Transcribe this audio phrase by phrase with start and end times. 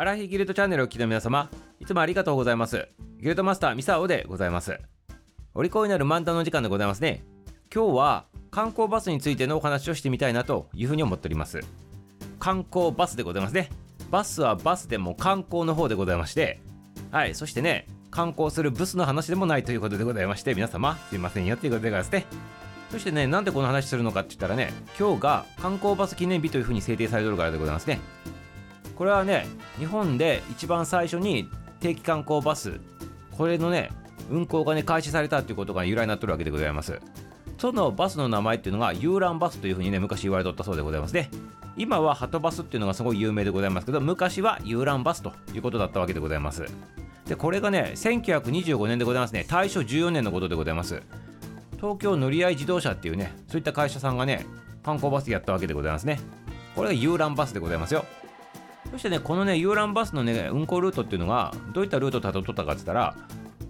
[0.00, 1.50] アラヒギルドチャンネルを聞きの皆様、
[1.80, 2.86] いつもありがとうございます。
[3.20, 4.78] ギルドマスターミサオでございます。
[5.54, 7.24] お利口になる漫談の時間でございますね。
[7.74, 11.62] 今日は観光バスについてのお話をしてみたいなというふうに思っております。
[12.38, 13.70] 観光バスでございますね。
[14.08, 16.60] バスはバスでも観光の方でございまして、
[17.10, 22.24] はい、そしてね、観光するブスの話でもないということでございまして、皆様、すいませんよということでございますね。
[22.92, 27.98] そしてね、なんでこの話するのかって言ったらね、今日が観光バス記念日というふうに制定されてるからでございますね。
[28.98, 29.46] これはね、
[29.78, 31.48] 日本で一番最初に
[31.78, 32.80] 定期観光バス、
[33.30, 33.92] これのね、
[34.28, 37.00] 運行がね、開始されたということが由来になってるわけでございます。
[37.58, 41.30] そのバスの名前っていうのが遊覧バスというふうにね、昔言われとったそうでございますね。
[41.76, 46.66] 今はハトバスっていうのがすごい有名でございますけど、昔は遊覧バスということだったわけでございます。
[47.26, 51.04] で、これがね、1925年でございますね、大正14年のことでございます。
[51.76, 54.44] 東京乗り合い自動車っていうね、そういった会社さんがね、
[54.82, 56.18] 観光バスやったわけでございますね。
[56.74, 58.04] これが遊覧バスでございますよ。
[58.90, 63.14] そしてね、このね、遊覧バスのね、運行ルートっていうのが、どういったルートをたどっったかって言ったら、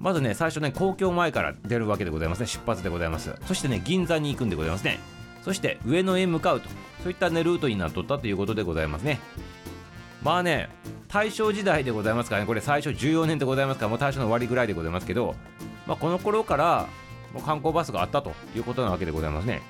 [0.00, 3.34] まずね、最初ね、公共前から出るわけでございますね、出発でございます。
[3.46, 4.98] そしてね、銀座に行くんでございますね。
[5.42, 6.68] そして上野へ向かうと、
[7.02, 9.20] そういったね、ルートになっとったということでございますね。
[10.22, 10.68] まあね、
[11.08, 15.34] 大正時代でございますからね、これ最初14年でございますから、もう大正の終わりぐらいでございますけど、
[15.86, 16.86] まあ、この頃から
[17.32, 19.60] もう観光バスがあったということなわけでございますね。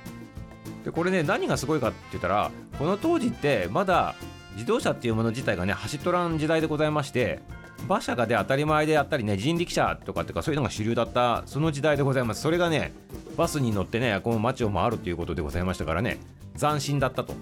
[0.84, 4.14] で、これね、何がすごいかって言ったら、この当時ってまだ
[4.55, 7.41] 自動車っていうもの自体がね、走っとらん時代でございまして、
[7.87, 12.41] 馬車がで当たり前であったりね、人力車とかっていうかそういうのが主流だったその時代でございます。
[12.41, 12.93] それがね、
[13.37, 16.19] バスに乗ってね、この街を回るということでございましたからね、
[16.59, 17.35] 斬新だったと。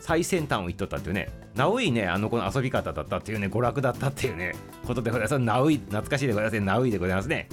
[0.00, 4.54] 最先端を言っとったっていうね、ナウイね、あの子の遊び方だったっていうね、娯楽だったっていうね、
[4.86, 5.38] ことでございます。
[5.38, 7.48] ナウイ、懐かしいでございますね、ナウイでございますね。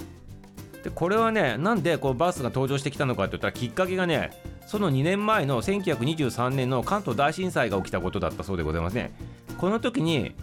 [0.84, 4.32] で、これはね、なんでこうバスが登場してきたのかって言ったら、きっかけがね、
[4.66, 9.12] その2年前の1923年の関東大震災が起きたことだったそうでございますね。
[9.58, 10.34] この時に、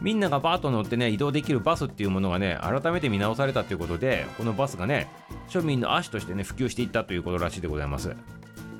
[0.00, 5.08] みんながバーッと乗ってね、移動できるバスっていうものがね、改めて見直されたということで、このバスがね、
[5.48, 8.14] 庶民の足としてね、普及していったということらしいでございます。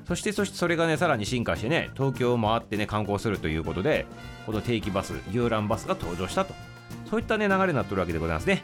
[0.07, 4.07] そして、そしてそれがね、さらに進化してね、東京を回ってね、観光するということで、
[4.45, 6.53] この定期バス、遊覧バスが登場したと。
[7.09, 8.63] そういったね、流れになってるわけでございますね。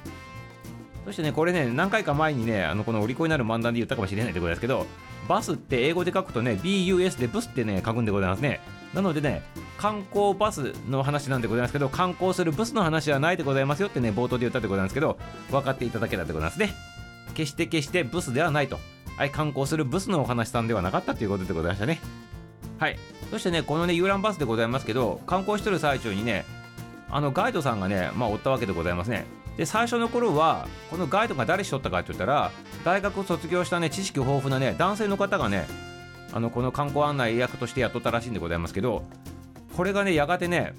[1.05, 4.87] そしてね、これね、何回か前にね、あの、このお利口になる漫談で言ったかもしれないでございますけど、
[5.27, 8.61] バスって英語で書くとね、BUS でブスってね、書くんでございますね。
[8.93, 9.43] なのでね、
[9.77, 15.17] 観光バスの話なんでございますけど、観光するブスの話はないでございますよってね、冒頭で言ったでございますけど、
[15.51, 16.73] 分かっていただけたでございますね。
[17.33, 18.79] 決して決してブスではないと。
[19.17, 21.99] はい、観光するブスのお話さんではなかったということでございましたね。
[22.79, 22.97] はい。
[23.31, 26.45] そしてね、このね、遊覧バスでございますけど、観光してる最中にね、
[27.09, 29.25] あのガイドさんがね、まあ、おったわけでございますね。
[29.57, 32.51] で、最初の頃は、このガイドが誰しとったかって言ったら、
[32.85, 35.67] 大学を卒業したね、知識豊富なね、男性の方がね、
[36.31, 39.03] あの、この観光案内役として雇ったらしいんでございますけど、
[39.75, 40.73] これがね、やがてね、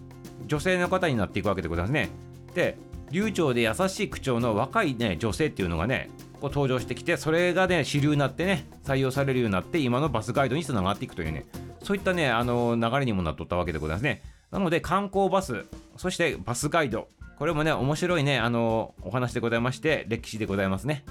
[0.47, 2.09] 女性の方になっていくわけでございますね。
[2.55, 2.79] で、
[3.11, 6.11] 流暢で優しい口調の若いね、女性っていうのがね、
[6.41, 11.47] こう登場してきて、それがね、主流になってね、採用されるようになって、今のバスガイドにつながっていくというね、
[11.83, 14.23] そういったね、あの、流れにもなっとったわけでございますね。
[14.51, 15.65] なので、観光バス、
[15.97, 21.05] そしてバスガイド、これもね、面白いね、あの、お話でございまして、歴史でございますね。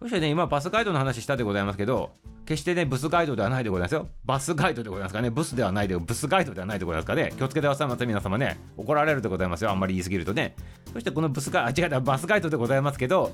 [0.00, 2.10] そしてね、今、バスガイドの話したでございますけど、
[2.46, 4.08] 決してね、ブスガイドではないでございますよ。
[4.24, 8.58] バスガイドでございますかね、ブスではないで、ブスガイドではないでございますかね、気をつけてくださいませ、皆様ね。
[8.76, 10.56] 怒られるでございますよ、あんまり言い過ぎるとね。
[10.92, 13.32] そしてこのブスガイド、あ、違う、バスガイドでございますけど、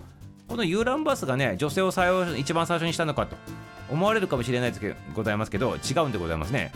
[0.48, 3.36] この遊覧バスがね、女性を採用、一番最初にしたのかと
[3.90, 6.72] 思われるかもしれないですけど、ございますけど、違うんでございますね。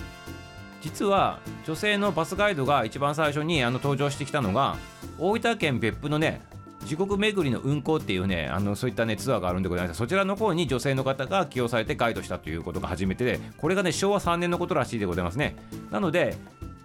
[0.81, 4.77] 実は女性のバスガイドが一番最初にあの登場してきたのが
[5.19, 6.41] 大分県別府のね
[6.87, 15.57] 地獄巡りの運行っていうねあのそういったねツアーがあるんでございますそちらの方に女性の方が起用されてガイドしたということが初めてでこれがね昭和3年のことらしいでございますね。
[15.91, 16.37] なので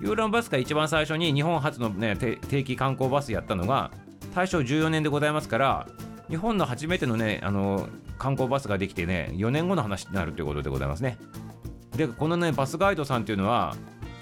[0.01, 3.91] 遊覧バスが一番最初に日本初のね定期観光バスやったのが
[4.35, 5.87] 大正14年でございますから
[6.29, 11.17] 日本の初めてのねあの観光バスができてね4年後の話になるということでございますね。
[11.97, 13.75] でこのねバスガイドさんっていうのは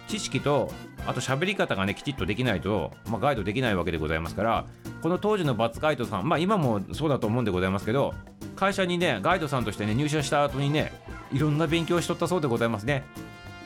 [0.08, 0.72] 知識と
[1.06, 4.66] あと喋り方がねきちっとできないと、まあ、ガイドできないわけでございますから
[5.02, 8.14] この当時のバスガイドさんまあ今もそうだと思うんでございますけど
[8.56, 10.94] 会社にねガイドさんとしてね入社した後にね
[11.32, 13.04] いろんな勉強しとったそうでございますね。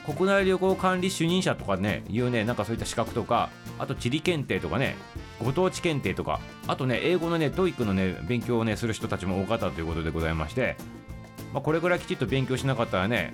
[0.05, 4.95] 国内旅行管理主任者とかねいうねなんかそういった資格とかあと地理検定とかね
[5.43, 10.77] ご当地検定とかあとね英語のね TOEIC のね勉強をねする人たちも多かったということでございまして、
[11.53, 13.33] まあ、これぐらいきちっと勉強しなかったらね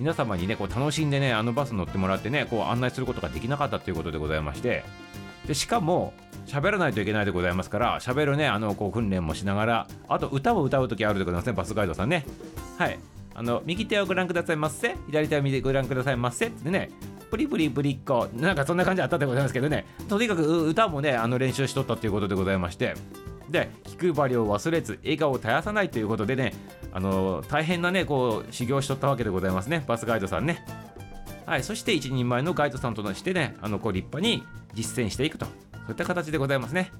[0.00, 4.82] 皆様にねこう楽しんでねあのバス乗ってもらってねこう案内することができなかったということでございまして。
[5.46, 6.12] でしかも
[6.46, 12.24] 喋らないといけないでございますから喋るねあのこう訓練もしながらあと歌を歌う時あるでございますねバスガイドさんね。
[12.78, 12.98] はい。
[13.34, 16.90] あの右手をご覧くださいませ左手を見てご覧くださいませってね
[17.30, 22.94] プリプリプリッコなんかそんな感じあったでございますけどねとにかく歌もねあの練習しとったということでございまして。
[23.50, 26.52] で気配りを忘れず笑顔を絶やさないということでね
[26.92, 29.84] あの大変なねこう修行しとったわけでございますね。
[29.86, 30.64] バスガイドさんね。
[31.46, 34.44] はいそして一人前のガイドさんとしてねあのこう立派に
[34.74, 35.46] 実践していくと。
[35.46, 35.52] そ
[35.88, 36.92] ういった形でございますね。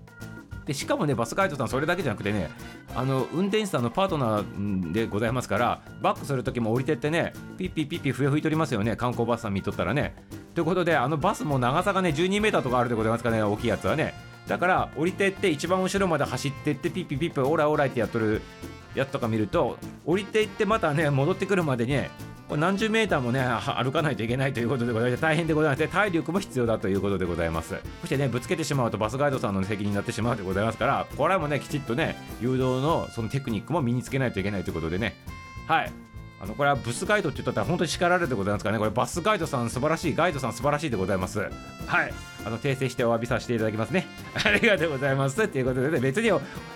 [0.66, 2.50] でしかもねバスガイドさんそれだけじゃなくてね
[2.94, 8.96] あの運転手さんのパートナーでございますからバックする時も降りてってねピッピッピッピ笛吹いとりますよね。
[8.96, 10.14] 観光バスさん見とったらね。
[10.54, 14.29] ということであのバスも長さがね12メーターとかあるでございますかね大きいやつはね。
[14.50, 18.42] だから降りてって一番後ろまで走ってってピッピピッピオーライオラってやっとる
[18.96, 22.10] やつとか見ると降りていってまたね戻ってくるまでね
[22.48, 27.76] これ何十メーターもね歩かないといけないということでございまして大変でございまして体力も必要だということでございます。
[28.00, 35.14] そしてねぶつけてしまうとバスガイドさんの責任になってしまうでございますからこれもねきちっとね誘導のそのテクニックも身につけないといけないということでね。
[35.68, 35.92] はい。
[36.42, 38.78] あのこれはブスガイドって言ったら本当に叱られるでございますからね。
[38.78, 41.38] これバスガイドさん素晴らしいガイドさん素晴らしいでございます。
[41.38, 41.50] はい。
[42.46, 44.06] あの訂正してお詫びさせていただきますね。
[44.42, 45.46] ありがとうございます。
[45.48, 46.32] ということでね別に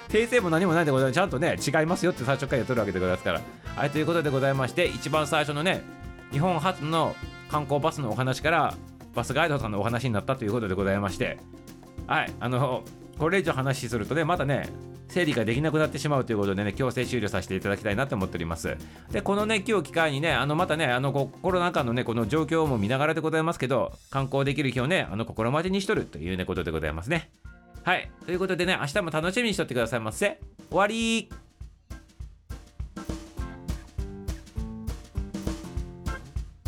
[0.09, 1.15] 訂正も何もないでございます。
[1.15, 3.41] ちゃんとね違いますよって最初から言っとるわけでございますから。
[3.75, 5.83] はいということでございまして一番最初のね
[6.31, 7.17] 日本初の
[7.51, 8.75] 観光バスのお話から
[9.15, 11.39] バスガイドさんのお話になったということでございまして。
[12.07, 12.83] はいあの
[13.19, 14.69] これ以上話するとねまたね
[15.15, 18.77] 整理ができなくなってしまうということでね強制終了させていただきたいなと思っております。
[19.13, 27.31] でこのね今日機会にねあのまたねあのコロナ禍のねこの状況も見ながらでございますけど観光できる日をねあの心待ちにしとるというねことでございますね。
[27.85, 28.11] はい。
[28.27, 30.41] ということでね明日も楽しみにしとってくださいませ。
[30.69, 31.31] 終わり